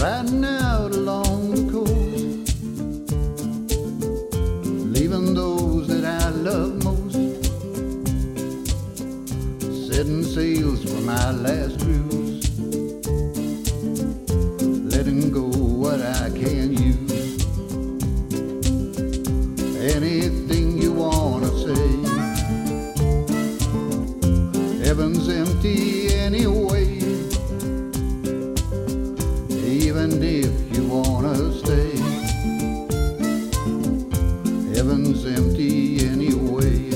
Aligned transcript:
riding 0.00 0.44
out 0.46 0.92
along 0.92 1.50
the 1.50 1.70
coast, 1.70 2.56
leaving 4.96 5.34
those 5.34 5.88
that 5.88 6.04
I 6.04 6.30
love 6.30 6.82
most, 6.82 7.16
setting 9.88 10.24
sails 10.24 10.82
for 10.84 11.00
my 11.02 11.30
last 11.32 11.78
cruise, 11.80 12.48
letting 14.94 15.30
go 15.30 15.48
what 15.82 16.00
I 16.00 16.30
can 16.30 16.72
use. 16.72 17.46
Anything 19.96 20.59
heaven's 35.00 35.24
empty 35.24 36.06
anyway. 36.06 36.90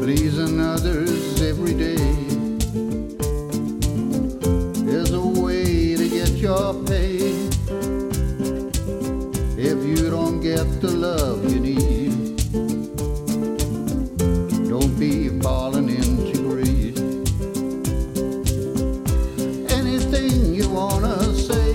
pleasing 0.00 0.60
others 0.60 1.42
every 1.42 1.74
day 1.74 2.07
If 9.70 9.84
you 9.84 10.08
don't 10.10 10.40
get 10.40 10.66
the 10.80 10.90
love 10.90 11.44
you 11.52 11.60
need, 11.60 12.36
don't 14.70 14.98
be 14.98 15.28
falling 15.40 15.90
into 15.90 16.38
greed. 16.48 16.98
Anything 19.70 20.54
you 20.54 20.70
wanna 20.70 21.16
say, 21.34 21.72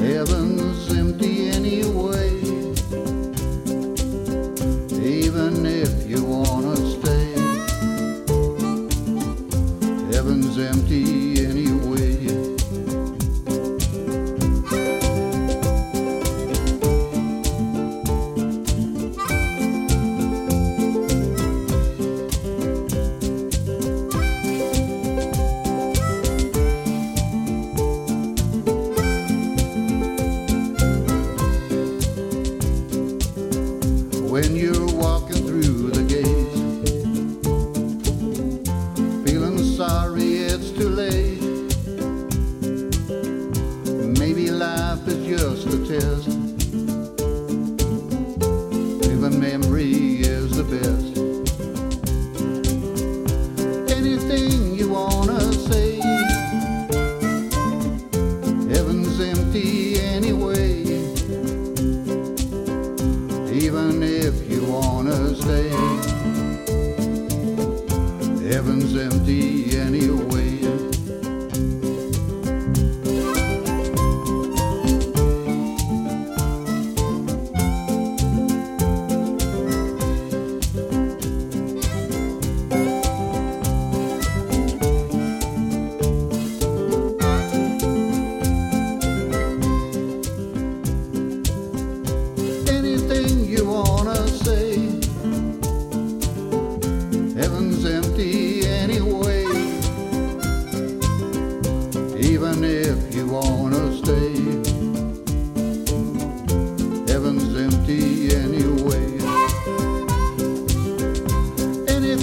heaven's 0.00 0.90
empty 0.96 1.50
anyway 1.50 2.30
even 5.06 5.66
if 5.66 5.92
you 6.08 6.24
wanna 6.24 6.76
stay. 6.94 7.28
Heaven's 10.12 10.58
empty 10.58 11.15
When 34.46 34.54
you're 34.54 34.85
even 63.62 64.02
if 64.02 64.34
you 64.50 64.62
wanna 64.64 65.34
stay. 65.34 65.70
Heaven's 68.52 68.94
empty 68.96 69.78
anyway. 69.78 70.35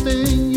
everything 0.05 0.52